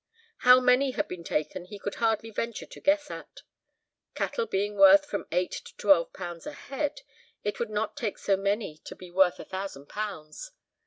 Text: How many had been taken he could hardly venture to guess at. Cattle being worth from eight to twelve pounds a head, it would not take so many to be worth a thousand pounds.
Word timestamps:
How 0.39 0.59
many 0.59 0.93
had 0.93 1.07
been 1.07 1.23
taken 1.23 1.65
he 1.65 1.77
could 1.77 1.93
hardly 2.01 2.31
venture 2.31 2.65
to 2.65 2.79
guess 2.81 3.11
at. 3.11 3.43
Cattle 4.15 4.47
being 4.47 4.75
worth 4.75 5.05
from 5.05 5.27
eight 5.31 5.51
to 5.51 5.77
twelve 5.77 6.11
pounds 6.11 6.47
a 6.47 6.53
head, 6.53 7.01
it 7.43 7.59
would 7.59 7.69
not 7.69 7.95
take 7.95 8.17
so 8.17 8.35
many 8.35 8.79
to 8.85 8.95
be 8.95 9.11
worth 9.11 9.39
a 9.39 9.45
thousand 9.45 9.89
pounds. 9.89 10.53